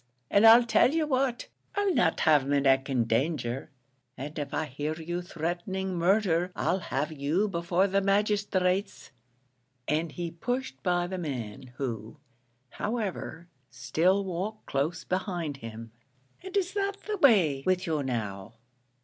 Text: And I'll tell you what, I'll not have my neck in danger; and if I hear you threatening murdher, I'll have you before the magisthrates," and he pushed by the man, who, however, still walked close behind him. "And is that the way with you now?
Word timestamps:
And 0.31 0.47
I'll 0.47 0.63
tell 0.63 0.91
you 0.95 1.05
what, 1.05 1.47
I'll 1.75 1.93
not 1.93 2.21
have 2.21 2.47
my 2.47 2.57
neck 2.57 2.89
in 2.89 3.03
danger; 3.03 3.69
and 4.17 4.39
if 4.39 4.51
I 4.51 4.65
hear 4.65 4.95
you 4.95 5.21
threatening 5.21 5.93
murdher, 5.93 6.51
I'll 6.55 6.79
have 6.79 7.11
you 7.11 7.47
before 7.47 7.85
the 7.85 8.01
magisthrates," 8.01 9.11
and 9.87 10.11
he 10.11 10.31
pushed 10.31 10.81
by 10.81 11.05
the 11.05 11.19
man, 11.19 11.73
who, 11.77 12.17
however, 12.71 13.47
still 13.69 14.25
walked 14.25 14.65
close 14.65 15.03
behind 15.03 15.57
him. 15.57 15.91
"And 16.41 16.57
is 16.57 16.73
that 16.73 17.01
the 17.05 17.17
way 17.17 17.61
with 17.67 17.85
you 17.85 18.01
now? 18.01 18.55